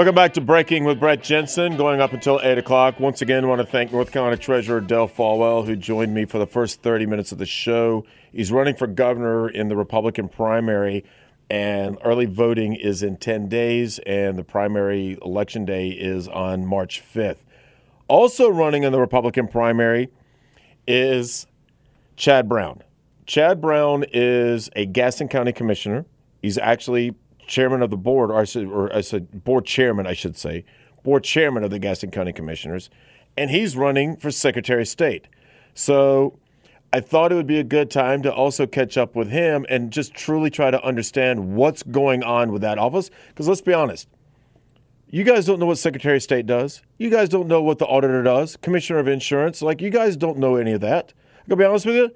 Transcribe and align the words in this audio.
Welcome 0.00 0.14
back 0.14 0.32
to 0.32 0.40
Breaking 0.40 0.84
with 0.84 0.98
Brett 0.98 1.22
Jensen, 1.22 1.76
going 1.76 2.00
up 2.00 2.14
until 2.14 2.40
8 2.42 2.56
o'clock. 2.56 2.98
Once 2.98 3.20
again, 3.20 3.44
I 3.44 3.48
want 3.48 3.60
to 3.60 3.66
thank 3.66 3.92
North 3.92 4.10
Carolina 4.10 4.38
Treasurer 4.38 4.80
Dale 4.80 5.06
Folwell, 5.06 5.66
who 5.66 5.76
joined 5.76 6.14
me 6.14 6.24
for 6.24 6.38
the 6.38 6.46
first 6.46 6.80
30 6.80 7.04
minutes 7.04 7.32
of 7.32 7.36
the 7.36 7.44
show. 7.44 8.06
He's 8.32 8.50
running 8.50 8.76
for 8.76 8.86
governor 8.86 9.50
in 9.50 9.68
the 9.68 9.76
Republican 9.76 10.30
primary, 10.30 11.04
and 11.50 11.98
early 12.02 12.24
voting 12.24 12.76
is 12.76 13.02
in 13.02 13.18
10 13.18 13.50
days, 13.50 13.98
and 14.06 14.38
the 14.38 14.42
primary 14.42 15.18
election 15.20 15.66
day 15.66 15.90
is 15.90 16.28
on 16.28 16.64
March 16.64 17.02
5th. 17.14 17.40
Also 18.08 18.48
running 18.48 18.84
in 18.84 18.92
the 18.92 19.00
Republican 19.00 19.48
primary 19.48 20.08
is 20.88 21.46
Chad 22.16 22.48
Brown. 22.48 22.82
Chad 23.26 23.60
Brown 23.60 24.06
is 24.14 24.70
a 24.74 24.86
Gaston 24.86 25.28
County 25.28 25.52
commissioner. 25.52 26.06
He's 26.40 26.56
actually 26.56 27.16
chairman 27.50 27.82
of 27.82 27.90
the 27.90 27.96
board, 27.96 28.30
or 28.30 28.38
I 28.38 28.44
said, 28.44 28.64
or 28.64 28.94
I 28.94 29.02
said 29.02 29.44
board 29.44 29.66
chairman, 29.66 30.06
I 30.06 30.14
should 30.14 30.36
say, 30.36 30.64
board 31.02 31.24
chairman 31.24 31.64
of 31.64 31.70
the 31.70 31.78
Gaston 31.78 32.10
County 32.10 32.32
Commissioners, 32.32 32.88
and 33.36 33.50
he's 33.50 33.76
running 33.76 34.16
for 34.16 34.30
Secretary 34.30 34.82
of 34.82 34.88
State. 34.88 35.26
So 35.74 36.38
I 36.92 37.00
thought 37.00 37.32
it 37.32 37.34
would 37.34 37.46
be 37.46 37.58
a 37.58 37.64
good 37.64 37.90
time 37.90 38.22
to 38.22 38.32
also 38.32 38.66
catch 38.66 38.96
up 38.96 39.14
with 39.14 39.28
him 39.28 39.66
and 39.68 39.90
just 39.90 40.14
truly 40.14 40.48
try 40.48 40.70
to 40.70 40.82
understand 40.84 41.54
what's 41.54 41.82
going 41.82 42.22
on 42.22 42.52
with 42.52 42.62
that 42.62 42.78
office. 42.78 43.10
Because 43.28 43.48
let's 43.48 43.60
be 43.60 43.74
honest, 43.74 44.08
you 45.08 45.24
guys 45.24 45.44
don't 45.44 45.58
know 45.58 45.66
what 45.66 45.78
Secretary 45.78 46.16
of 46.16 46.22
State 46.22 46.46
does. 46.46 46.82
You 46.98 47.10
guys 47.10 47.28
don't 47.28 47.48
know 47.48 47.60
what 47.60 47.78
the 47.78 47.86
auditor 47.86 48.22
does, 48.22 48.56
Commissioner 48.56 49.00
of 49.00 49.08
Insurance. 49.08 49.60
Like 49.60 49.80
you 49.80 49.90
guys 49.90 50.16
don't 50.16 50.38
know 50.38 50.56
any 50.56 50.72
of 50.72 50.80
that. 50.82 51.12
I'm 51.40 51.48
gonna 51.48 51.58
be 51.58 51.64
honest 51.64 51.86
with 51.86 51.96
you. 51.96 52.10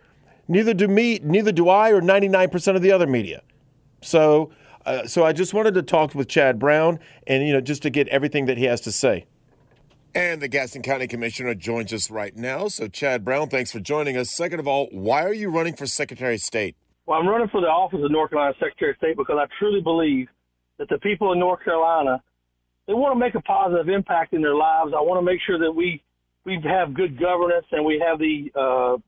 Neither 0.47 0.75
do 0.75 0.87
me. 0.87 1.19
Neither 1.23 1.51
do 1.53 1.69
I, 1.69 1.91
or 1.91 2.01
99% 2.01 2.77
of 2.77 2.83
the 2.83 2.93
other 2.93 3.07
media. 3.07 3.43
So 4.03 4.51
uh, 4.87 5.07
so 5.07 5.25
I 5.25 5.33
just 5.33 5.55
wanted 5.55 5.75
to 5.75 5.83
talk 5.83 6.15
with 6.15 6.29
Chad 6.29 6.59
Brown 6.59 6.99
and, 7.27 7.47
you 7.47 7.53
know, 7.53 7.61
just 7.61 7.83
to 7.83 7.91
get 7.91 8.09
everything 8.09 8.47
that 8.47 8.59
he 8.59 8.65
has 8.65 8.81
to 8.83 8.93
say. 8.93 9.27
And 10.15 10.41
the 10.41 10.49
Gaston 10.49 10.83
County 10.83 11.09
Commissioner 11.09 11.55
joins 11.55 11.93
us 11.93 12.11
right 12.11 12.37
now. 12.37 12.69
So, 12.69 12.87
Chad 12.87 13.25
Brown, 13.25 13.49
thanks 13.49 13.73
for 13.73 13.81
joining 13.81 14.17
us. 14.17 14.31
Second 14.31 14.61
of 14.61 14.69
all, 14.69 14.87
why 14.93 15.25
are 15.25 15.33
you 15.33 15.51
running 15.51 15.75
for 15.75 15.87
Secretary 15.87 16.35
of 16.35 16.41
State? 16.41 16.77
Well, 17.07 17.19
I'm 17.19 17.27
running 17.27 17.49
for 17.49 17.61
the 17.61 17.67
office 17.67 18.01
of 18.03 18.11
North 18.11 18.31
Carolina 18.31 18.55
Secretary 18.61 18.93
of 18.93 18.97
State 18.99 19.17
because 19.17 19.37
I 19.39 19.47
truly 19.59 19.81
believe 19.81 20.29
that 20.79 20.89
the 20.89 20.99
people 20.99 21.33
in 21.33 21.39
North 21.39 21.65
Carolina 21.65 22.23
they 22.87 22.93
want 22.93 23.15
to 23.15 23.19
make 23.19 23.35
a 23.35 23.41
positive 23.41 23.89
impact 23.89 24.35
in 24.35 24.43
their 24.43 24.55
lives. 24.55 24.93
I 24.97 25.01
want 25.01 25.19
to 25.19 25.23
make 25.23 25.41
sure 25.47 25.59
that 25.59 25.73
we 25.73 26.03
we 26.45 26.59
have 26.65 26.93
good 26.93 27.19
governance 27.19 27.65
and 27.73 27.85
we 27.85 28.03
have 28.07 28.19
the 28.19 28.53
uh, 28.55 28.99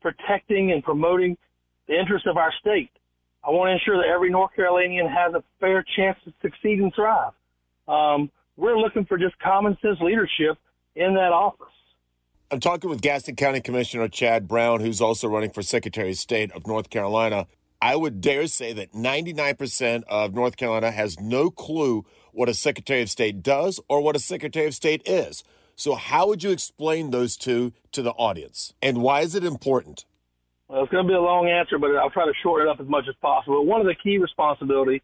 protecting 0.00 0.72
and 0.72 0.82
promoting 0.82 1.36
the 1.86 1.98
interests 1.98 2.26
of 2.28 2.36
our 2.36 2.52
state. 2.60 2.90
I 3.50 3.52
want 3.52 3.70
to 3.70 3.72
ensure 3.72 3.96
that 3.96 4.06
every 4.06 4.30
North 4.30 4.54
Carolinian 4.54 5.08
has 5.08 5.34
a 5.34 5.42
fair 5.58 5.84
chance 5.96 6.16
to 6.24 6.32
succeed 6.40 6.78
and 6.78 6.94
thrive. 6.94 7.32
Um, 7.88 8.30
we're 8.56 8.78
looking 8.78 9.04
for 9.06 9.18
just 9.18 9.36
common 9.40 9.76
sense 9.82 9.98
leadership 10.00 10.56
in 10.94 11.14
that 11.14 11.32
office. 11.32 11.66
I'm 12.52 12.60
talking 12.60 12.88
with 12.88 13.00
Gaston 13.02 13.34
County 13.34 13.60
Commissioner 13.60 14.06
Chad 14.06 14.46
Brown, 14.46 14.78
who's 14.78 15.00
also 15.00 15.26
running 15.26 15.50
for 15.50 15.62
Secretary 15.62 16.10
of 16.10 16.16
State 16.16 16.52
of 16.52 16.68
North 16.68 16.90
Carolina. 16.90 17.48
I 17.82 17.96
would 17.96 18.20
dare 18.20 18.46
say 18.46 18.72
that 18.72 18.92
99% 18.92 20.04
of 20.04 20.32
North 20.32 20.56
Carolina 20.56 20.92
has 20.92 21.18
no 21.18 21.50
clue 21.50 22.04
what 22.30 22.48
a 22.48 22.54
Secretary 22.54 23.02
of 23.02 23.10
State 23.10 23.42
does 23.42 23.80
or 23.88 24.00
what 24.00 24.14
a 24.14 24.20
Secretary 24.20 24.68
of 24.68 24.76
State 24.76 25.02
is. 25.06 25.42
So, 25.74 25.96
how 25.96 26.28
would 26.28 26.44
you 26.44 26.52
explain 26.52 27.10
those 27.10 27.36
two 27.36 27.72
to 27.90 28.02
the 28.02 28.12
audience? 28.12 28.74
And 28.80 29.02
why 29.02 29.22
is 29.22 29.34
it 29.34 29.42
important? 29.42 30.04
Well, 30.70 30.84
it's 30.84 30.92
going 30.92 31.04
to 31.04 31.08
be 31.08 31.18
a 31.18 31.20
long 31.20 31.48
answer, 31.48 31.80
but 31.80 31.90
I'll 31.96 32.14
try 32.14 32.26
to 32.26 32.32
shorten 32.44 32.68
it 32.68 32.70
up 32.70 32.78
as 32.78 32.86
much 32.86 33.04
as 33.08 33.16
possible. 33.20 33.66
One 33.66 33.80
of 33.80 33.88
the 33.88 33.96
key 34.00 34.18
responsibilities 34.18 35.02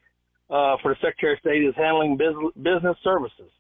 uh, 0.49 0.79
for 0.81 0.95
the 0.95 0.97
Secretary 1.03 1.33
of 1.35 1.41
State 1.41 1.67
is 1.67 1.75
handling 1.75 2.17
business, 2.17 2.55
business 2.55 2.97
services. 3.03 3.51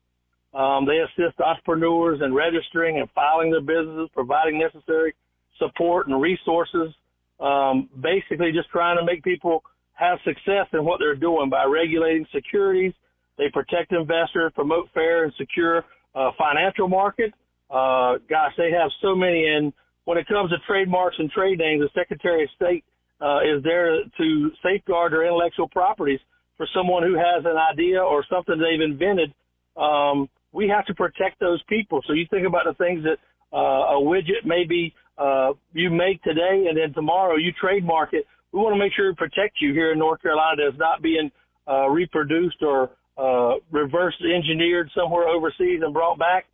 Um, 0.54 0.86
they 0.86 1.02
assist 1.02 1.40
entrepreneurs 1.40 2.22
in 2.22 2.32
registering 2.32 3.00
and 3.00 3.10
filing 3.10 3.50
their 3.50 3.60
businesses, 3.60 4.08
providing 4.14 4.56
necessary 4.56 5.14
support 5.58 6.06
and 6.06 6.22
resources, 6.22 6.94
um, 7.40 7.90
basically 7.98 8.52
just 8.54 8.70
trying 8.70 8.96
to 8.98 9.04
make 9.04 9.24
people 9.24 9.64
have 9.94 10.18
success 10.22 10.70
in 10.74 10.84
what 10.84 11.00
they're 11.00 11.18
doing 11.18 11.50
by 11.50 11.64
regulating 11.64 12.24
securities. 12.32 12.92
They 13.36 13.50
protect 13.52 13.90
investors, 13.90 14.52
promote 14.54 14.88
fair 14.94 15.24
and 15.24 15.32
secure 15.36 15.84
uh, 16.14 16.30
financial 16.38 16.86
market. 16.86 17.34
Uh, 17.68 18.22
gosh, 18.30 18.54
they 18.56 18.70
have 18.70 18.94
so 19.02 19.16
many 19.16 19.42
in 19.42 19.72
when 20.06 20.16
it 20.18 20.26
comes 20.28 20.50
to 20.50 20.56
trademarks 20.66 21.16
and 21.18 21.30
trade 21.30 21.58
names, 21.58 21.82
the 21.82 22.00
Secretary 22.00 22.44
of 22.44 22.50
State 22.54 22.84
uh, 23.20 23.40
is 23.40 23.62
there 23.62 24.04
to 24.16 24.50
safeguard 24.62 25.12
their 25.12 25.24
intellectual 25.24 25.68
properties 25.68 26.20
for 26.56 26.66
someone 26.74 27.02
who 27.02 27.14
has 27.14 27.44
an 27.44 27.56
idea 27.56 28.00
or 28.00 28.24
something 28.30 28.54
they've 28.56 28.80
invented. 28.80 29.34
Um, 29.76 30.30
we 30.52 30.68
have 30.68 30.86
to 30.86 30.94
protect 30.94 31.40
those 31.40 31.60
people. 31.68 32.02
So 32.06 32.12
you 32.12 32.24
think 32.30 32.46
about 32.46 32.64
the 32.64 32.74
things 32.74 33.02
that 33.02 33.18
uh, 33.52 33.98
a 33.98 34.00
widget 34.00 34.46
maybe 34.46 34.94
uh, 35.18 35.52
you 35.72 35.90
make 35.90 36.22
today 36.22 36.66
and 36.68 36.78
then 36.78 36.94
tomorrow 36.94 37.36
you 37.36 37.50
trademark 37.60 38.12
it. 38.12 38.26
We 38.52 38.60
want 38.60 38.74
to 38.74 38.78
make 38.78 38.92
sure 38.94 39.10
to 39.10 39.16
protect 39.16 39.60
you 39.60 39.72
here 39.72 39.92
in 39.92 39.98
North 39.98 40.22
Carolina 40.22 40.62
that's 40.64 40.78
not 40.78 41.02
being 41.02 41.30
uh, 41.68 41.88
reproduced 41.88 42.62
or 42.62 42.90
uh, 43.18 43.58
reverse 43.72 44.14
engineered 44.22 44.88
somewhere 44.96 45.26
overseas 45.26 45.80
and 45.82 45.92
brought 45.92 46.18
back. 46.18 46.46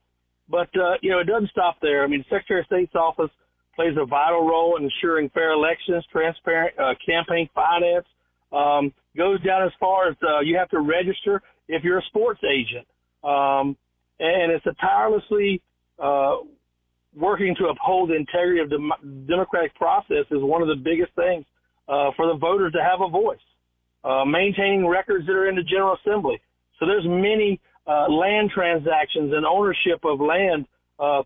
But, 0.49 0.71
uh, 0.75 0.95
you 1.03 1.11
know, 1.11 1.19
it 1.19 1.27
doesn't 1.27 1.51
stop 1.51 1.77
there. 1.83 2.03
I 2.03 2.07
mean, 2.07 2.25
Secretary 2.31 2.61
of 2.61 2.67
State's 2.67 2.95
office 2.95 3.31
plays 3.75 3.95
a 4.01 4.05
vital 4.05 4.47
role 4.47 4.77
in 4.77 4.85
ensuring 4.85 5.31
fair 5.31 5.53
elections, 5.53 6.05
transparent 6.13 6.79
uh, 6.79 6.95
campaign 7.05 7.49
finance. 7.55 8.07
Um, 8.53 8.93
goes 9.17 9.43
down 9.43 9.65
as 9.65 9.73
far 9.81 10.09
as 10.09 10.17
uh, 10.23 10.41
you 10.41 10.57
have 10.59 10.69
to 10.71 10.81
register 10.81 11.43
if 11.69 11.83
you're 11.83 11.99
a 11.99 12.03
sports 12.03 12.41
agent. 12.45 12.87
Um, 13.25 13.77
and 14.21 14.53
it's 14.53 14.67
a 14.67 14.75
tirelessly 14.75 15.63
uh, 15.99 16.37
working 17.17 17.55
to 17.59 17.67
uphold 17.67 18.11
the 18.11 18.17
integrity 18.17 18.61
of 18.61 18.69
the 18.69 18.79
democratic 19.27 19.75
process 19.75 20.27
is 20.31 20.43
one 20.43 20.61
of 20.61 20.69
the 20.69 20.77
biggest 20.77 21.15
things 21.15 21.45
uh, 21.89 22.11
for 22.17 22.27
the 22.27 22.39
voters 22.39 22.73
to 22.73 22.83
have 22.83 23.01
a 23.01 23.09
voice. 23.09 23.39
Uh, 24.05 24.25
maintaining 24.25 24.87
records 24.87 25.27
that 25.27 25.33
are 25.33 25.49
in 25.49 25.55
the 25.55 25.63
General 25.63 25.97
Assembly. 26.05 26.41
So 26.81 26.87
there's 26.87 27.07
many 27.07 27.61
uh, 27.87 28.09
land 28.11 28.51
transactions 28.53 29.33
and 29.33 29.47
ownership 29.47 30.05
of 30.05 30.21
land 30.21 30.67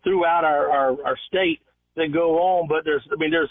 throughout 0.05 0.45
our, 0.45 0.71
our, 0.71 0.91
our 1.05 1.19
state 1.29 1.61
that 1.97 2.13
go 2.13 2.39
on, 2.39 2.69
but 2.69 2.85
there's, 2.85 3.03
I 3.13 3.17
mean, 3.17 3.31
there's 3.31 3.51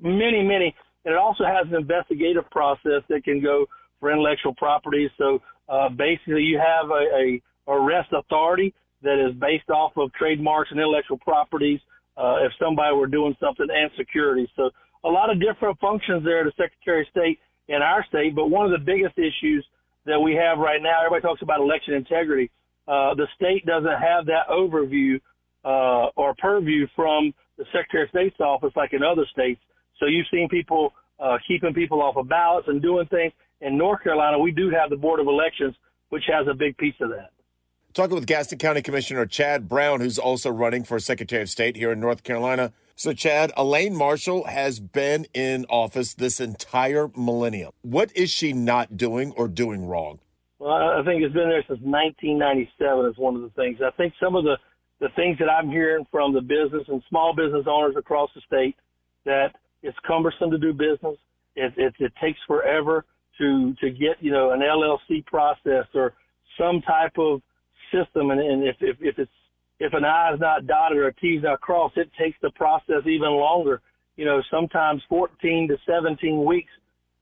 many, 0.00 0.42
many, 0.42 0.74
and 1.04 1.14
it 1.14 1.18
also 1.18 1.44
has 1.44 1.66
an 1.68 1.74
investigative 1.74 2.48
process 2.50 3.02
that 3.08 3.24
can 3.24 3.42
go 3.42 3.66
for 3.98 4.10
intellectual 4.10 4.54
property. 4.54 5.10
So 5.16 5.40
uh, 5.68 5.88
basically, 5.88 6.42
you 6.42 6.58
have 6.58 6.90
a, 6.90 7.04
a 7.14 7.42
arrest 7.70 8.10
authority 8.12 8.74
that 9.02 9.24
is 9.24 9.34
based 9.40 9.70
off 9.70 9.92
of 9.96 10.12
trademarks 10.12 10.70
and 10.70 10.80
intellectual 10.80 11.18
properties. 11.18 11.80
Uh, 12.16 12.44
if 12.44 12.52
somebody 12.60 12.94
were 12.94 13.06
doing 13.06 13.34
something 13.40 13.66
and 13.70 13.90
security, 13.96 14.50
so 14.56 14.70
a 15.04 15.08
lot 15.08 15.30
of 15.30 15.40
different 15.40 15.78
functions 15.80 16.22
there. 16.24 16.44
The 16.44 16.52
Secretary 16.56 17.02
of 17.02 17.08
State 17.08 17.38
in 17.68 17.82
our 17.82 18.04
state, 18.08 18.34
but 18.34 18.50
one 18.50 18.66
of 18.66 18.72
the 18.72 18.84
biggest 18.84 19.16
issues 19.16 19.64
that 20.04 20.18
we 20.18 20.34
have 20.34 20.58
right 20.58 20.82
now, 20.82 21.04
everybody 21.04 21.22
talks 21.22 21.40
about 21.40 21.60
election 21.60 21.94
integrity. 21.94 22.50
Uh, 22.88 23.14
the 23.14 23.28
state 23.36 23.64
doesn't 23.64 24.00
have 24.00 24.26
that 24.26 24.48
overview 24.50 25.20
uh, 25.64 26.06
or 26.16 26.34
purview 26.38 26.86
from 26.94 27.32
the 27.58 27.64
Secretary 27.72 28.04
of 28.04 28.10
State's 28.10 28.40
office 28.40 28.72
like 28.76 28.92
in 28.92 29.02
other 29.02 29.26
states. 29.30 29.60
So 29.98 30.06
you've 30.06 30.26
seen 30.30 30.48
people 30.48 30.92
uh, 31.18 31.38
keeping 31.46 31.74
people 31.74 32.00
off 32.02 32.16
of 32.16 32.28
ballots 32.28 32.68
and 32.68 32.80
doing 32.80 33.06
things. 33.06 33.32
In 33.60 33.76
North 33.76 34.02
Carolina, 34.02 34.38
we 34.38 34.52
do 34.52 34.70
have 34.70 34.88
the 34.88 34.96
Board 34.96 35.20
of 35.20 35.26
Elections, 35.26 35.74
which 36.08 36.24
has 36.28 36.46
a 36.48 36.54
big 36.54 36.76
piece 36.78 36.94
of 37.00 37.10
that. 37.10 37.30
Talking 37.92 38.14
with 38.14 38.26
Gaston 38.26 38.58
County 38.58 38.82
Commissioner 38.82 39.26
Chad 39.26 39.68
Brown, 39.68 40.00
who's 40.00 40.18
also 40.18 40.48
running 40.48 40.84
for 40.84 40.98
Secretary 41.00 41.42
of 41.42 41.50
State 41.50 41.76
here 41.76 41.90
in 41.92 42.00
North 42.00 42.22
Carolina. 42.22 42.72
So, 42.94 43.12
Chad, 43.12 43.52
Elaine 43.56 43.96
Marshall 43.96 44.44
has 44.44 44.78
been 44.78 45.26
in 45.34 45.66
office 45.68 46.14
this 46.14 46.38
entire 46.38 47.10
millennium. 47.16 47.72
What 47.82 48.14
is 48.14 48.30
she 48.30 48.52
not 48.52 48.96
doing 48.96 49.32
or 49.32 49.48
doing 49.48 49.86
wrong? 49.86 50.20
Well, 50.60 50.70
I 50.70 51.02
think 51.04 51.22
it's 51.22 51.34
been 51.34 51.48
there 51.48 51.64
since 51.66 51.80
1997 51.80 53.06
is 53.06 53.18
one 53.18 53.34
of 53.34 53.42
the 53.42 53.50
things. 53.50 53.78
I 53.84 53.90
think 53.96 54.12
some 54.22 54.36
of 54.36 54.44
the 54.44 54.56
the 55.00 55.08
things 55.16 55.38
that 55.38 55.48
I'm 55.48 55.70
hearing 55.70 56.06
from 56.10 56.32
the 56.34 56.40
business 56.40 56.84
and 56.88 57.02
small 57.08 57.34
business 57.34 57.66
owners 57.66 57.94
across 57.96 58.30
the 58.34 58.42
state 58.46 58.76
that 59.24 59.48
it's 59.82 59.96
cumbersome 60.06 60.50
to 60.50 60.58
do 60.58 60.72
business. 60.72 61.16
It, 61.56 61.72
it, 61.76 61.94
it 61.98 62.12
takes 62.22 62.38
forever 62.46 63.04
to 63.38 63.74
to 63.80 63.90
get 63.90 64.16
you 64.20 64.30
know 64.30 64.50
an 64.50 64.60
LLC 64.60 65.24
process 65.26 65.86
or 65.94 66.12
some 66.58 66.82
type 66.82 67.18
of 67.18 67.40
system, 67.92 68.30
and, 68.30 68.40
and 68.40 68.62
if, 68.62 68.76
if 68.80 68.96
if 69.00 69.18
it's 69.18 69.30
if 69.80 69.94
an 69.94 70.04
I 70.04 70.34
is 70.34 70.40
not 70.40 70.66
dotted 70.66 70.98
or 70.98 71.08
a 71.08 71.14
T 71.14 71.28
is 71.28 71.42
not 71.42 71.60
crossed, 71.60 71.96
it 71.96 72.10
takes 72.18 72.36
the 72.42 72.50
process 72.50 73.06
even 73.06 73.30
longer. 73.30 73.80
You 74.16 74.26
know, 74.26 74.42
sometimes 74.50 75.02
14 75.08 75.68
to 75.68 75.76
17 75.86 76.44
weeks 76.44 76.70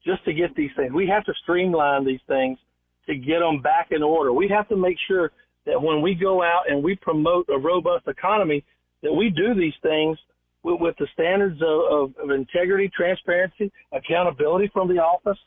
just 0.04 0.24
to 0.24 0.32
get 0.32 0.54
these 0.56 0.70
things. 0.74 0.92
We 0.92 1.06
have 1.06 1.24
to 1.26 1.34
streamline 1.42 2.04
these 2.04 2.20
things 2.26 2.58
to 3.06 3.14
get 3.14 3.38
them 3.38 3.62
back 3.62 3.88
in 3.92 4.02
order. 4.02 4.32
We 4.32 4.48
have 4.48 4.68
to 4.68 4.76
make 4.76 4.96
sure 5.06 5.30
that 5.66 5.80
when 5.80 6.02
we 6.02 6.14
go 6.14 6.42
out 6.42 6.64
and 6.68 6.82
we 6.82 6.96
promote 6.96 7.48
a 7.48 7.58
robust 7.58 8.06
economy, 8.08 8.64
that 9.02 9.12
we 9.12 9.30
do 9.30 9.54
these 9.54 9.74
things 9.82 10.18
with, 10.62 10.80
with 10.80 10.96
the 10.98 11.06
standards 11.12 11.60
of, 11.62 11.80
of, 11.90 12.14
of 12.22 12.30
integrity, 12.30 12.90
transparency, 12.96 13.70
accountability 13.92 14.70
from 14.72 14.88
the 14.88 15.00
office. 15.00 15.38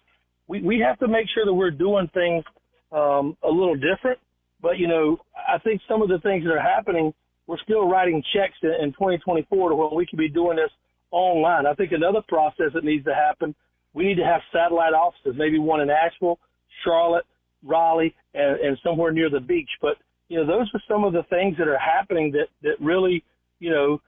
We, 0.48 0.62
we 0.62 0.80
have 0.80 1.00
to 1.00 1.08
make 1.08 1.28
sure 1.34 1.46
that 1.46 1.54
we're 1.54 1.72
doing 1.72 2.10
things 2.13 2.44
um, 2.92 3.38
a 3.44 3.50
little 3.50 3.75
different 3.75 4.19
But 4.62 4.78
you 4.78 4.88
know, 4.88 5.18
I 5.36 5.58
think 5.60 5.81
some 5.88 6.02
of 6.02 6.10
the 6.10 6.19
things 6.19 6.44
that 6.44 6.52
are 6.52 6.62
happening, 6.62 7.13
we're 7.48 7.58
still 7.63 7.88
writing 7.88 8.24
checks 8.34 8.56
in 8.63 8.92
2024 8.94 9.69
to 9.69 9.75
where 9.75 9.90
we 9.90 10.06
can 10.06 10.18
be 10.18 10.30
doing 10.30 10.58
this 10.58 10.72
online. 11.12 11.66
I 11.66 11.74
think 11.74 11.92
another 11.92 12.22
process 12.28 12.72
that 12.74 12.84
needs 12.84 13.06
to 13.06 13.16
happen, 13.16 13.56
we 13.94 14.06
need 14.06 14.16
to 14.16 14.25
have 14.25 14.42
satellite 14.54 14.94
offices, 14.94 15.36
maybe 15.38 15.60
one 15.60 15.81
in 15.81 15.90
Asheville, 15.90 16.40
Charlotte, 16.84 17.25
Raleigh, 17.63 18.16
and, 18.34 18.60
and 18.60 18.78
somewhere 18.84 19.12
near 19.12 19.30
the 19.30 19.40
beach. 19.40 19.69
But 19.81 19.98
you 20.30 20.38
know, 20.38 20.48
those 20.48 20.69
are 20.74 20.81
some 20.88 21.04
of 21.04 21.13
the 21.13 21.24
things 21.24 21.58
that 21.58 21.68
are 21.68 21.78
happening 21.78 22.31
that 22.31 22.48
that 22.63 22.80
really, 22.80 23.24
you 23.60 23.69
know, 23.69 24.02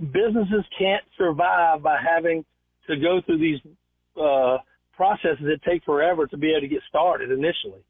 businesses 0.00 0.64
can't 0.78 1.04
survive 1.16 1.82
by 1.82 1.98
having 2.00 2.44
to 2.86 2.96
go 2.96 3.20
through 3.24 3.38
these 3.38 3.60
uh, 4.20 4.58
processes 4.96 5.42
that 5.42 5.62
take 5.68 5.84
forever 5.84 6.26
to 6.26 6.36
be 6.36 6.50
able 6.50 6.62
to 6.62 6.68
get 6.68 6.80
started 6.88 7.30
initially. 7.30 7.82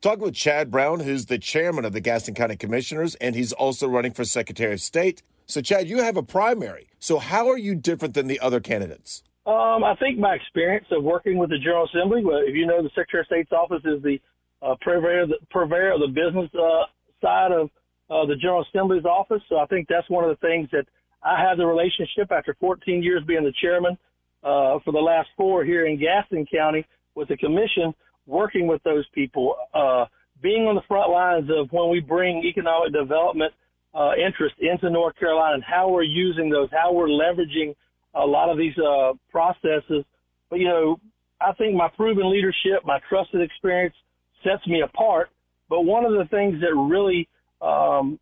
Talk 0.00 0.20
with 0.20 0.34
Chad 0.34 0.70
Brown, 0.70 1.00
who's 1.00 1.26
the 1.26 1.38
chairman 1.38 1.86
of 1.86 1.94
the 1.94 2.00
Gaston 2.00 2.34
County 2.34 2.56
Commissioners, 2.56 3.14
and 3.16 3.34
he's 3.34 3.54
also 3.54 3.88
running 3.88 4.12
for 4.12 4.24
Secretary 4.24 4.74
of 4.74 4.80
State. 4.82 5.22
So, 5.46 5.62
Chad, 5.62 5.88
you 5.88 6.02
have 6.02 6.18
a 6.18 6.22
primary. 6.22 6.88
So, 6.98 7.18
how 7.18 7.48
are 7.48 7.56
you 7.56 7.74
different 7.74 8.12
than 8.12 8.26
the 8.26 8.38
other 8.40 8.60
candidates? 8.60 9.22
Um, 9.46 9.82
I 9.82 9.94
think 9.98 10.18
my 10.18 10.34
experience 10.34 10.86
of 10.90 11.04
working 11.04 11.38
with 11.38 11.50
the 11.50 11.58
General 11.58 11.86
Assembly, 11.86 12.22
if 12.22 12.54
you 12.54 12.66
know, 12.66 12.82
the 12.82 12.90
Secretary 12.90 13.22
of 13.22 13.26
State's 13.26 13.52
office 13.52 13.82
is 13.84 14.02
the 14.02 14.20
uh, 14.64 14.74
purveyor, 14.80 15.26
purveyor 15.50 15.92
of 15.92 16.00
the 16.00 16.08
business 16.08 16.50
uh, 16.54 16.84
side 17.20 17.52
of 17.52 17.70
uh, 18.10 18.26
the 18.26 18.36
General 18.36 18.64
Assembly's 18.68 19.04
office. 19.04 19.42
So 19.48 19.58
I 19.58 19.66
think 19.66 19.88
that's 19.88 20.08
one 20.08 20.24
of 20.24 20.30
the 20.30 20.46
things 20.46 20.68
that 20.72 20.86
I 21.22 21.40
have 21.42 21.58
the 21.58 21.66
relationship 21.66 22.30
after 22.30 22.56
14 22.60 23.02
years 23.02 23.22
being 23.26 23.44
the 23.44 23.52
chairman 23.60 23.96
uh, 24.42 24.78
for 24.84 24.92
the 24.92 24.98
last 24.98 25.28
four 25.36 25.64
here 25.64 25.86
in 25.86 25.98
Gaston 25.98 26.46
County 26.52 26.86
with 27.14 27.28
the 27.28 27.36
commission, 27.36 27.94
working 28.26 28.66
with 28.66 28.82
those 28.82 29.06
people, 29.14 29.56
uh, 29.72 30.04
being 30.42 30.66
on 30.66 30.74
the 30.74 30.82
front 30.86 31.10
lines 31.10 31.48
of 31.50 31.70
when 31.72 31.90
we 31.90 32.00
bring 32.00 32.42
economic 32.44 32.92
development 32.92 33.52
uh, 33.94 34.12
interest 34.14 34.56
into 34.60 34.90
North 34.90 35.16
Carolina 35.16 35.54
and 35.54 35.64
how 35.64 35.88
we're 35.88 36.02
using 36.02 36.50
those, 36.50 36.68
how 36.72 36.92
we're 36.92 37.08
leveraging 37.08 37.74
a 38.14 38.26
lot 38.26 38.50
of 38.50 38.58
these 38.58 38.76
uh, 38.78 39.12
processes. 39.30 40.04
But 40.50 40.58
you 40.58 40.68
know, 40.68 41.00
I 41.40 41.52
think 41.52 41.74
my 41.74 41.88
proven 41.96 42.30
leadership, 42.30 42.84
my 42.84 42.98
trusted 43.08 43.40
experience 43.40 43.94
sets 44.44 44.66
me 44.66 44.82
apart. 44.82 45.30
But 45.68 45.82
one 45.82 46.04
of 46.04 46.12
the 46.12 46.26
things 46.30 46.60
that 46.60 46.74
really 46.74 47.28
um, 47.60 48.18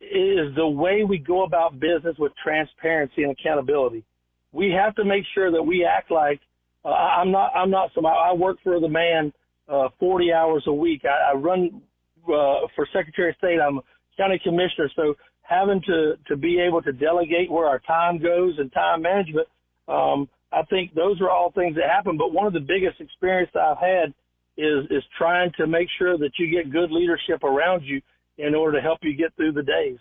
is 0.00 0.54
the 0.56 0.68
way 0.68 1.04
we 1.04 1.18
go 1.18 1.44
about 1.44 1.80
business 1.80 2.16
with 2.18 2.32
transparency 2.42 3.22
and 3.22 3.32
accountability. 3.32 4.04
We 4.52 4.70
have 4.70 4.94
to 4.96 5.04
make 5.04 5.24
sure 5.34 5.50
that 5.50 5.62
we 5.62 5.84
act 5.84 6.10
like 6.10 6.40
uh, 6.84 6.88
I'm 6.88 7.30
not. 7.30 7.52
I'm 7.54 7.70
not 7.70 7.90
some. 7.94 8.06
I 8.06 8.32
work 8.32 8.58
for 8.62 8.80
the 8.80 8.88
man 8.88 9.32
uh, 9.68 9.88
40 9.98 10.32
hours 10.32 10.62
a 10.66 10.72
week. 10.72 11.02
I, 11.04 11.32
I 11.32 11.34
run 11.36 11.82
uh, 12.24 12.66
for 12.74 12.86
Secretary 12.92 13.30
of 13.30 13.36
State. 13.36 13.58
I'm 13.60 13.80
county 14.16 14.40
commissioner, 14.42 14.90
so 14.94 15.14
having 15.42 15.82
to 15.82 16.14
to 16.28 16.36
be 16.36 16.60
able 16.60 16.82
to 16.82 16.92
delegate 16.92 17.50
where 17.50 17.66
our 17.66 17.80
time 17.80 18.22
goes 18.22 18.54
and 18.58 18.72
time 18.72 19.02
management. 19.02 19.48
Um, 19.88 20.28
I 20.52 20.62
think 20.70 20.94
those 20.94 21.20
are 21.20 21.30
all 21.30 21.50
things 21.50 21.76
that 21.76 21.90
happen. 21.90 22.16
But 22.16 22.32
one 22.32 22.46
of 22.46 22.52
the 22.52 22.60
biggest 22.60 23.00
experience 23.00 23.50
I've 23.54 23.78
had 23.78 24.14
is 24.58 24.84
is 24.90 25.04
trying 25.16 25.52
to 25.56 25.66
make 25.66 25.88
sure 25.98 26.18
that 26.18 26.32
you 26.38 26.50
get 26.50 26.70
good 26.70 26.90
leadership 26.90 27.42
around 27.44 27.84
you 27.84 28.02
in 28.36 28.54
order 28.54 28.78
to 28.78 28.82
help 28.82 28.98
you 29.02 29.14
get 29.14 29.34
through 29.36 29.52
the 29.52 29.62
days. 29.62 29.98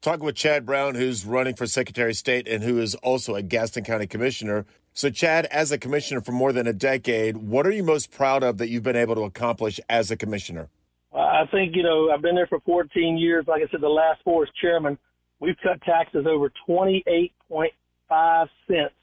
Talking 0.00 0.24
with 0.24 0.34
Chad 0.34 0.64
Brown, 0.64 0.94
who's 0.94 1.24
running 1.24 1.54
for 1.54 1.66
Secretary 1.66 2.10
of 2.10 2.16
State 2.16 2.48
and 2.48 2.62
who 2.62 2.78
is 2.78 2.94
also 2.96 3.34
a 3.34 3.42
Gaston 3.42 3.84
County 3.84 4.06
Commissioner. 4.06 4.66
So, 4.94 5.10
Chad, 5.10 5.46
as 5.46 5.70
a 5.70 5.78
commissioner 5.78 6.20
for 6.20 6.32
more 6.32 6.52
than 6.52 6.66
a 6.66 6.72
decade, 6.72 7.36
what 7.36 7.66
are 7.66 7.70
you 7.70 7.84
most 7.84 8.10
proud 8.10 8.42
of 8.42 8.58
that 8.58 8.68
you've 8.68 8.82
been 8.82 8.96
able 8.96 9.14
to 9.14 9.22
accomplish 9.22 9.78
as 9.88 10.10
a 10.10 10.16
commissioner? 10.16 10.68
I 11.14 11.44
think, 11.50 11.76
you 11.76 11.82
know, 11.82 12.10
I've 12.10 12.22
been 12.22 12.34
there 12.34 12.46
for 12.46 12.60
14 12.60 13.16
years. 13.16 13.44
Like 13.46 13.62
I 13.62 13.70
said, 13.70 13.80
the 13.80 13.88
last 13.88 14.22
four 14.24 14.42
as 14.42 14.48
chairman. 14.60 14.98
We've 15.40 15.56
cut 15.62 15.80
taxes 15.82 16.26
over 16.28 16.52
28.5 16.68 18.48
cents 18.68 18.94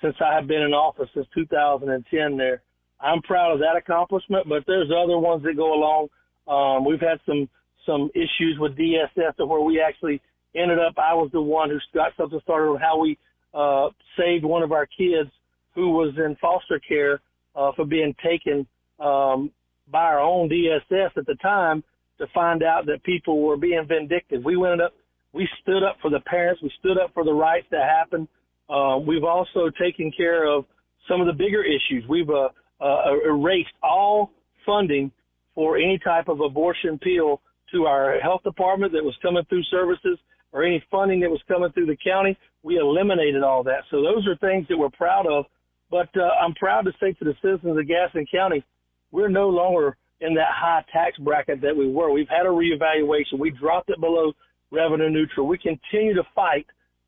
since 0.00 0.16
I 0.20 0.34
have 0.34 0.46
been 0.46 0.62
in 0.62 0.72
office 0.72 1.08
since 1.14 1.26
2010 1.34 2.36
there. 2.36 2.62
I'm 3.00 3.22
proud 3.22 3.52
of 3.52 3.60
that 3.60 3.76
accomplishment, 3.76 4.48
but 4.48 4.64
there's 4.66 4.90
other 4.90 5.18
ones 5.18 5.42
that 5.44 5.56
go 5.56 5.74
along. 5.74 6.08
Um, 6.48 6.84
we've 6.84 7.00
had 7.00 7.20
some 7.26 7.48
some 7.86 8.10
issues 8.14 8.58
with 8.58 8.76
DSS 8.76 9.36
to 9.36 9.46
where 9.46 9.60
we 9.60 9.80
actually 9.80 10.20
ended 10.54 10.78
up. 10.78 10.94
I 10.98 11.14
was 11.14 11.30
the 11.32 11.40
one 11.40 11.70
who 11.70 11.78
got 11.94 12.12
something 12.16 12.40
started 12.42 12.70
on 12.70 12.80
how 12.80 12.98
we 12.98 13.18
uh, 13.54 13.88
saved 14.16 14.44
one 14.44 14.62
of 14.62 14.72
our 14.72 14.86
kids 14.86 15.30
who 15.74 15.90
was 15.90 16.12
in 16.18 16.36
foster 16.40 16.80
care 16.86 17.20
uh, 17.54 17.72
for 17.76 17.84
being 17.84 18.14
taken 18.22 18.66
um, 19.00 19.50
by 19.90 20.02
our 20.02 20.20
own 20.20 20.48
DSS 20.48 21.16
at 21.16 21.26
the 21.26 21.36
time 21.40 21.82
to 22.18 22.26
find 22.34 22.62
out 22.62 22.84
that 22.86 23.02
people 23.04 23.42
were 23.42 23.56
being 23.56 23.86
vindictive. 23.88 24.44
We 24.44 24.56
went 24.56 24.82
up, 24.82 24.92
we 25.32 25.48
stood 25.62 25.82
up 25.82 25.96
for 26.02 26.10
the 26.10 26.20
parents, 26.20 26.60
we 26.62 26.72
stood 26.78 26.98
up 26.98 27.14
for 27.14 27.24
the 27.24 27.32
rights 27.32 27.66
that 27.70 27.88
happened. 27.88 28.28
Uh, 28.68 28.98
we've 28.98 29.24
also 29.24 29.70
taken 29.80 30.12
care 30.14 30.46
of 30.46 30.64
some 31.08 31.20
of 31.20 31.26
the 31.26 31.32
bigger 31.32 31.62
issues. 31.62 32.04
We've 32.08 32.28
uh, 32.28 32.48
uh, 32.80 33.02
erased 33.24 33.74
all 33.82 34.30
funding 34.64 35.10
for 35.54 35.76
any 35.76 35.98
type 35.98 36.28
of 36.28 36.40
abortion 36.40 36.98
pill 36.98 37.40
to 37.72 37.86
our 37.86 38.18
health 38.20 38.42
department 38.44 38.92
that 38.92 39.04
was 39.04 39.14
coming 39.22 39.44
through 39.48 39.62
services 39.64 40.18
or 40.52 40.62
any 40.64 40.82
funding 40.90 41.20
that 41.20 41.30
was 41.30 41.40
coming 41.48 41.70
through 41.72 41.86
the 41.86 41.96
county. 41.96 42.36
We 42.62 42.78
eliminated 42.78 43.42
all 43.42 43.62
that. 43.64 43.82
So 43.90 44.02
those 44.02 44.26
are 44.26 44.36
things 44.36 44.66
that 44.68 44.78
we're 44.78 44.90
proud 44.90 45.26
of. 45.26 45.44
But 45.90 46.08
uh, 46.16 46.28
I'm 46.42 46.54
proud 46.54 46.82
to 46.82 46.92
say 47.00 47.12
to 47.14 47.24
the 47.24 47.34
citizens 47.42 47.78
of 47.78 47.88
Gaston 47.88 48.26
County, 48.30 48.62
we're 49.10 49.28
no 49.28 49.48
longer 49.48 49.96
in 50.20 50.34
that 50.34 50.50
high 50.50 50.84
tax 50.92 51.16
bracket 51.18 51.60
that 51.62 51.76
we 51.76 51.90
were. 51.90 52.10
We've 52.10 52.28
had 52.28 52.46
a 52.46 52.50
reevaluation. 52.50 53.38
We 53.38 53.50
dropped 53.50 53.90
it 53.90 54.00
below 54.00 54.32
revenue 54.70 55.10
neutral. 55.10 55.46
We 55.46 55.58
continue 55.58 56.14
to 56.14 56.24
fight 56.34 56.66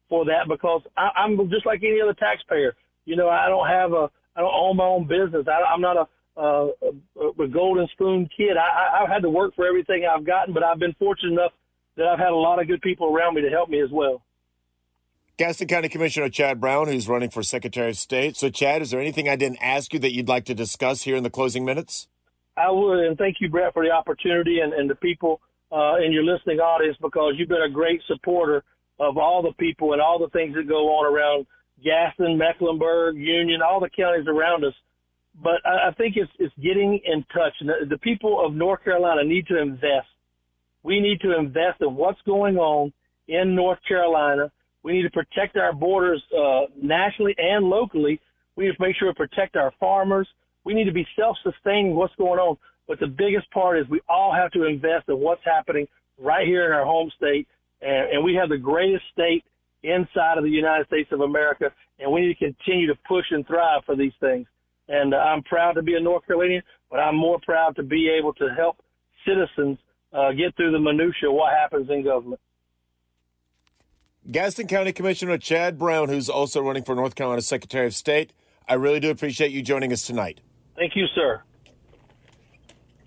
for 0.09 0.25
that 0.25 0.49
because 0.49 0.83
I, 0.97 1.11
I'm 1.17 1.37
just 1.51 1.67
like 1.67 1.81
any 1.83 2.01
other 2.03 2.15
taxpayer. 2.15 2.75
You 3.05 3.17
know, 3.17 3.29
I 3.29 3.49
don't 3.49 3.69
have 3.69 3.93
a, 3.93 4.11
I 4.37 4.41
don't 4.41 4.55
own 4.55 4.77
my 4.77 4.85
own 4.85 5.07
business. 5.07 5.47
I, 5.49 5.73
I'm 5.73 5.81
not 5.81 5.97
a 5.97 6.07
uh, 6.37 6.69
a, 7.21 7.43
a 7.43 7.49
golden 7.49 7.87
spoon 7.93 8.29
kid. 8.35 8.57
I, 8.57 9.03
I've 9.03 9.09
had 9.09 9.23
to 9.23 9.31
work 9.31 9.55
for 9.55 9.67
everything 9.67 10.07
I've 10.07 10.25
gotten, 10.25 10.55
but 10.55 10.63
I've 10.63 10.79
been 10.79 10.95
fortunate 10.99 11.33
enough 11.33 11.53
that 11.97 12.07
I've 12.07 12.19
had 12.19 12.31
a 12.31 12.37
lot 12.37 12.61
of 12.61 12.67
good 12.67 12.81
people 12.81 13.15
around 13.15 13.35
me 13.35 13.43
to 13.43 13.51
help 13.51 13.69
me 13.69 13.83
as 13.83 13.91
well. 13.91 14.23
Gaston 15.37 15.69
County 15.69 15.89
Commissioner 15.89 16.29
Chad 16.29 16.61
Brown, 16.61 16.87
who's 16.87 17.09
running 17.09 17.31
for 17.31 17.43
Secretary 17.43 17.91
of 17.91 17.97
State. 17.97 18.37
So, 18.37 18.49
Chad, 18.49 18.83
is 18.83 18.91
there 18.91 19.01
anything 19.01 19.29
I 19.29 19.37
didn't 19.37 19.59
ask 19.61 19.93
you 19.93 19.99
that 20.01 20.15
you'd 20.15 20.29
like 20.29 20.45
to 20.47 20.55
discuss 20.55 21.03
here 21.03 21.17
in 21.17 21.23
the 21.23 21.31
closing 21.31 21.65
minutes? 21.65 22.09
I 22.57 22.71
would, 22.71 22.99
and 23.01 23.17
thank 23.17 23.37
you, 23.41 23.49
Brett, 23.49 23.73
for 23.73 23.85
the 23.85 23.91
opportunity 23.91 24.61
and, 24.61 24.73
and 24.73 24.89
the 24.89 24.95
people 24.95 25.41
uh, 25.73 25.97
in 25.97 26.13
your 26.13 26.25
listening 26.25 26.59
audience 26.59 26.97
because 27.01 27.35
you've 27.37 27.49
been 27.49 27.63
a 27.63 27.71
great 27.71 28.03
supporter 28.07 28.65
of 28.99 29.17
all 29.17 29.43
the 29.43 29.53
people 29.53 29.93
and 29.95 30.03
all 30.03 30.19
the 30.19 30.29
things 30.29 30.55
that 30.55 30.69
go 30.69 30.89
on 30.89 31.07
around 31.07 31.47
Gaston, 31.85 32.39
Mecklenburg, 32.39 33.17
Union, 33.17 33.61
all 33.63 33.81
the 33.81 33.91
counties 33.91 34.27
around 34.27 34.65
us 34.65 34.75
but 35.43 35.65
I, 35.65 35.89
I 35.89 35.93
think 35.93 36.17
it's 36.17 36.31
it's 36.39 36.55
getting 36.57 37.01
in 37.05 37.25
touch. 37.33 37.55
And 37.61 37.69
the, 37.69 37.87
the 37.89 37.99
people 37.99 38.45
of 38.45 38.55
North 38.55 38.83
Carolina 38.85 39.25
need 39.25 39.47
to 39.47 39.61
invest. 39.61 40.09
We 40.83 41.01
need 41.01 41.21
to 41.21 41.39
invest 41.39 41.81
in 41.81 41.95
what's 41.95 42.21
going 42.23 42.57
on 42.57 42.93
in 43.29 43.55
North 43.55 43.79
Carolina. 43.87 44.51
We 44.83 44.93
need 44.93 45.03
to 45.03 45.11
protect 45.11 45.57
our 45.57 45.73
borders 45.73 46.23
uh, 46.37 46.63
nationally 46.81 47.35
and 47.37 47.67
locally. 47.67 48.19
We 48.57 48.65
need 48.65 48.77
to 48.77 48.83
make 48.83 48.97
sure 48.97 49.09
we 49.09 49.15
protect 49.15 49.57
our 49.57 49.73
farmers. 49.79 50.27
We 50.65 50.75
need 50.75 50.85
to 50.85 50.93
be 50.93 51.07
self-sustaining. 51.19 51.95
What's 51.95 52.15
going 52.17 52.39
on? 52.39 52.57
But 52.89 52.99
the 52.99 53.07
biggest 53.07 53.51
part 53.51 53.79
is 53.79 53.89
we 53.89 54.01
all 54.09 54.35
have 54.35 54.51
to 54.53 54.65
invest 54.65 55.09
in 55.09 55.19
what's 55.19 55.45
happening 55.45 55.87
right 56.19 56.47
here 56.47 56.67
in 56.67 56.73
our 56.73 56.85
home 56.85 57.11
state, 57.17 57.47
and, 57.83 58.13
and 58.13 58.25
we 58.25 58.35
have 58.35 58.49
the 58.49 58.59
greatest 58.59 59.05
state 59.13 59.45
inside 59.83 60.39
of 60.39 60.45
the 60.45 60.51
United 60.51 60.87
States 60.87 61.11
of 61.13 61.21
America, 61.21 61.73
and 61.99 62.13
we 62.13 62.21
need 62.21 62.39
to 62.39 62.53
continue 62.53 62.87
to 62.87 62.99
push 63.07 63.27
and 63.31 63.47
thrive 63.47 63.83
for 63.85 63.97
these 63.97 64.13
things 64.21 64.47
and 64.91 65.15
uh, 65.15 65.19
I'm 65.19 65.43
proud 65.45 65.75
to 65.75 65.83
be 65.83 65.95
a 65.95 66.01
North 66.01 66.27
Carolinian, 66.27 66.63
but 66.91 66.99
I'm 66.99 67.17
more 67.17 67.39
proud 67.41 67.77
to 67.77 67.83
be 67.83 68.11
able 68.11 68.35
to 68.35 68.49
help 68.55 68.77
citizens 69.27 69.79
uh, 70.13 70.33
get 70.33 70.57
through 70.57 70.73
the 70.73 70.81
minutia 70.81 71.29
of 71.29 71.35
what 71.35 71.53
happens 71.53 71.89
in 71.89 72.05
government. 72.05 72.41
Gaston 74.31 74.67
County 74.67 74.93
Commissioner 74.93 75.39
Chad 75.39 75.79
Brown, 75.79 76.09
who's 76.09 76.29
also 76.29 76.61
running 76.61 76.83
for 76.83 76.95
North 76.95 77.15
Carolina 77.15 77.41
Secretary 77.41 77.87
of 77.87 77.95
State. 77.95 78.33
I 78.69 78.75
really 78.75 79.01
do 79.01 79.11
appreciate 79.11 79.53
you 79.53 79.63
joining 79.63 79.93
us 79.93 80.03
tonight. 80.03 80.41
Thank 80.77 80.97
you, 80.97 81.07
sir. 81.15 81.43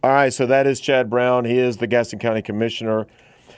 All 0.02 0.12
right, 0.12 0.34
so 0.34 0.46
that 0.46 0.66
is 0.66 0.80
Chad 0.80 1.10
Brown. 1.10 1.46
He 1.46 1.58
is 1.58 1.78
the 1.78 1.88
Gaston 1.88 2.20
County 2.20 2.42
Commissioner. 2.42 3.08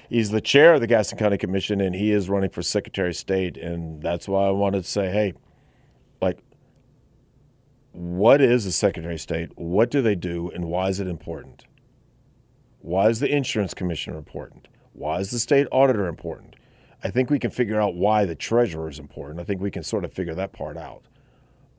He's 0.10 0.30
the 0.32 0.42
chair 0.42 0.74
of 0.74 0.82
the 0.82 0.88
Gaston 0.88 1.18
County 1.18 1.38
Commission, 1.38 1.82
and 1.82 1.96
he 1.96 2.12
is 2.12 2.30
running 2.30 2.50
for 2.50 2.62
Secretary 2.62 3.10
of 3.10 3.16
State. 3.16 3.58
And 3.58 4.02
that's 4.02 4.28
why 4.28 4.48
I 4.48 4.52
wanted 4.52 4.84
to 4.84 4.90
say, 4.90 5.10
hey, 5.10 5.34
like, 6.22 6.40
what 7.92 8.42
is 8.42 8.66
a 8.66 8.72
Secretary 8.72 9.16
of 9.16 9.22
State? 9.22 9.50
What 9.56 9.90
do 9.90 10.02
they 10.02 10.16
do? 10.16 10.52
And 10.54 10.66
why 10.66 10.90
is 10.90 11.00
it 11.00 11.08
important? 11.08 11.66
Why 12.80 13.10
is 13.10 13.20
the 13.20 13.34
Insurance 13.34 13.74
Commissioner 13.74 14.18
important? 14.18 14.68
Why 14.94 15.20
is 15.20 15.32
the 15.32 15.40
State 15.40 15.68
Auditor 15.72 16.08
important? 16.08 16.56
I 17.04 17.10
think 17.10 17.30
we 17.30 17.40
can 17.40 17.52
figure 17.52 17.80
out 17.82 17.96
why 17.96 18.26
the 18.26 18.36
Treasurer 18.36 18.90
is 18.90 19.00
important. 19.00 19.40
I 19.40 19.44
think 19.44 19.62
we 19.62 19.72
can 19.72 19.84
sort 19.84 20.06
of 20.06 20.14
figure 20.14 20.36
that 20.36 20.54
part 20.54 20.78
out. 20.78 21.04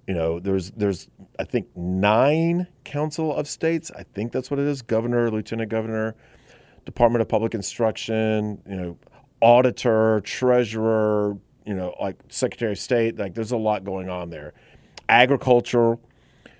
You 0.07 0.15
know, 0.15 0.39
there's 0.39 0.71
there's 0.73 1.09
I 1.39 1.45
think 1.45 1.67
nine 1.77 2.69
Council 2.85 3.35
of 3.35 3.49
States. 3.49 3.91
I 3.91 4.05
think 4.05 4.31
that's 4.31 4.51
what 4.51 4.61
it 4.61 4.67
is: 4.67 4.83
Governor, 4.83 5.31
Lieutenant 5.31 5.69
Governor, 5.69 6.15
Department 6.87 7.21
of 7.21 7.29
Public 7.29 7.55
Instruction, 7.55 8.63
you 8.67 8.77
know, 8.77 8.99
auditor, 9.43 10.23
treasurer, 10.23 11.37
you 11.67 11.75
know, 11.75 11.95
like 12.01 12.17
Secretary 12.29 12.73
of 12.73 12.79
State. 12.79 13.19
Like, 13.19 13.35
there's 13.35 13.53
a 13.53 13.57
lot 13.57 13.85
going 13.85 14.09
on 14.09 14.31
there. 14.31 14.55
Agriculture. 15.09 15.99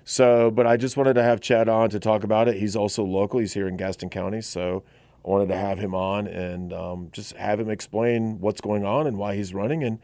So, 0.03 0.51
but 0.51 0.67
I 0.67 0.77
just 0.77 0.95
wanted 0.95 1.15
to 1.15 1.23
have 1.23 1.41
Chad 1.41 1.67
on 1.67 1.89
to 1.89 1.99
talk 1.99 2.23
about 2.23 2.47
it. 2.47 2.57
He's 2.57 2.75
also 2.75 3.03
local. 3.03 3.39
He's 3.39 3.53
here 3.53 3.67
in 3.67 3.75
Gaston 3.75 4.09
County, 4.09 4.41
so 4.41 4.83
I 5.25 5.29
wanted 5.29 5.47
to 5.49 5.57
have 5.57 5.79
him 5.79 5.95
on 5.95 6.27
and 6.27 6.71
um, 6.71 7.09
just 7.11 7.35
have 7.35 7.59
him 7.59 7.69
explain 7.69 8.39
what's 8.39 8.61
going 8.61 8.85
on 8.85 9.07
and 9.07 9.17
why 9.17 9.35
he's 9.35 9.53
running 9.53 9.83
and 9.83 9.99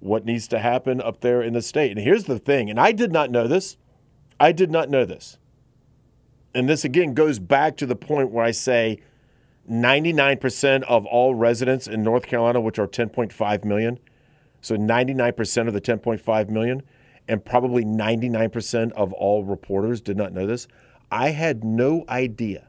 what 0.00 0.24
needs 0.24 0.46
to 0.48 0.60
happen 0.60 1.00
up 1.00 1.22
there 1.22 1.42
in 1.42 1.54
the 1.54 1.62
state. 1.62 1.90
And 1.90 2.00
here's 2.00 2.24
the 2.24 2.38
thing, 2.38 2.70
and 2.70 2.78
I 2.78 2.92
did 2.92 3.10
not 3.10 3.30
know 3.30 3.48
this. 3.48 3.76
I 4.38 4.52
did 4.52 4.70
not 4.70 4.90
know 4.90 5.04
this. 5.04 5.38
And 6.54 6.68
this 6.68 6.84
again 6.84 7.14
goes 7.14 7.38
back 7.38 7.76
to 7.78 7.86
the 7.86 7.96
point 7.96 8.30
where 8.30 8.44
I 8.44 8.52
say 8.52 9.00
99% 9.70 10.82
of 10.84 11.06
all 11.06 11.34
residents 11.34 11.86
in 11.86 12.02
North 12.02 12.26
Carolina, 12.26 12.60
which 12.60 12.78
are 12.78 12.88
10.5 12.88 13.64
million, 13.64 13.98
so 14.60 14.76
99% 14.76 15.68
of 15.68 15.74
the 15.74 15.80
10.5 15.80 16.48
million, 16.48 16.82
and 17.28 17.44
probably 17.44 17.84
99% 17.84 18.92
of 18.92 19.12
all 19.12 19.44
reporters 19.44 20.00
did 20.00 20.16
not 20.16 20.32
know 20.32 20.46
this. 20.46 20.66
I 21.10 21.30
had 21.30 21.64
no 21.64 22.04
idea 22.08 22.68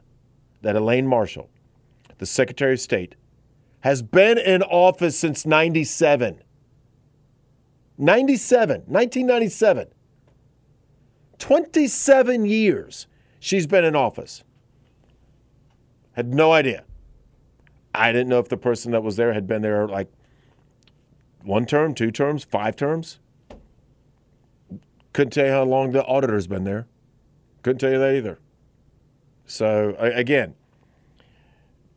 that 0.62 0.76
Elaine 0.76 1.06
Marshall, 1.06 1.50
the 2.18 2.26
Secretary 2.26 2.74
of 2.74 2.80
State, 2.80 3.16
has 3.80 4.02
been 4.02 4.38
in 4.38 4.62
office 4.62 5.18
since 5.18 5.46
97. 5.46 6.42
97, 7.96 8.82
1997. 8.86 9.88
27 11.38 12.44
years 12.44 13.06
she's 13.40 13.66
been 13.66 13.84
in 13.84 13.96
office. 13.96 14.44
Had 16.12 16.34
no 16.34 16.52
idea. 16.52 16.84
I 18.00 18.12
didn't 18.12 18.28
know 18.28 18.38
if 18.38 18.48
the 18.48 18.56
person 18.56 18.92
that 18.92 19.02
was 19.02 19.16
there 19.16 19.34
had 19.34 19.46
been 19.46 19.60
there 19.60 19.86
like 19.86 20.10
one 21.42 21.66
term, 21.66 21.94
two 21.94 22.10
terms, 22.10 22.44
five 22.44 22.74
terms. 22.74 23.18
Couldn't 25.12 25.32
tell 25.32 25.44
you 25.44 25.52
how 25.52 25.64
long 25.64 25.92
the 25.92 26.02
auditor's 26.04 26.46
been 26.46 26.64
there. 26.64 26.86
Couldn't 27.62 27.78
tell 27.78 27.92
you 27.92 27.98
that 27.98 28.14
either. 28.14 28.38
So, 29.44 29.94
again, 29.98 30.54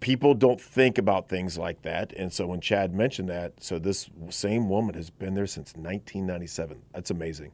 people 0.02 0.34
don't 0.34 0.60
think 0.60 0.98
about 0.98 1.30
things 1.30 1.58
like 1.58 1.84
that. 1.84 2.12
And 2.18 2.34
so 2.34 2.48
when 2.48 2.60
Chad 2.60 2.94
mentioned 2.94 3.30
that, 3.30 3.64
so 3.64 3.80
this 3.80 4.10
same 4.30 4.68
woman 4.68 4.96
has 4.96 5.10
been 5.10 5.36
there 5.36 5.48
since 5.48 5.70
1997. 5.70 6.82
That's 6.94 7.12
amazing. 7.12 7.54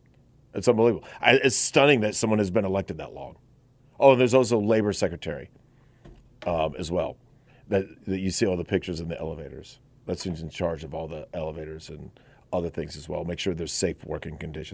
It's 0.55 0.67
unbelievable. 0.67 1.07
I, 1.21 1.33
it's 1.33 1.55
stunning 1.55 1.99
that 1.99 2.15
someone 2.15 2.39
has 2.39 2.49
been 2.49 2.65
elected 2.65 2.97
that 2.97 3.13
long. 3.13 3.35
Oh, 3.99 4.13
and 4.13 4.19
there's 4.19 4.33
also 4.33 4.59
labor 4.59 4.91
secretary 4.91 5.51
um, 6.47 6.73
as 6.79 6.89
well. 6.89 7.15
That, 7.69 8.05
that 8.05 8.19
you 8.19 8.31
see 8.31 8.45
all 8.45 8.57
the 8.57 8.63
pictures 8.65 8.99
in 8.99 9.07
the 9.07 9.19
elevators. 9.19 9.79
That's 10.05 10.23
who's 10.23 10.41
in 10.41 10.49
charge 10.49 10.83
of 10.83 10.93
all 10.93 11.07
the 11.07 11.27
elevators 11.33 11.89
and 11.89 12.11
other 12.51 12.69
things 12.69 12.97
as 12.97 13.07
well. 13.07 13.23
Make 13.23 13.39
sure 13.39 13.53
there's 13.53 13.71
safe 13.71 14.03
working 14.05 14.37
conditions. 14.37 14.67